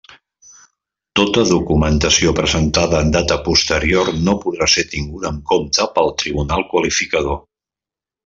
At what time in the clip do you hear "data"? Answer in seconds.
3.17-3.37